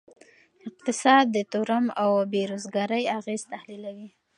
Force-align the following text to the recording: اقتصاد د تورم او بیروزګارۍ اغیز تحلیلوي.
اقتصاد 0.67 1.25
د 1.31 1.37
تورم 1.51 1.85
او 2.01 2.11
بیروزګارۍ 2.33 3.03
اغیز 3.17 3.41
تحلیلوي. 3.53 4.09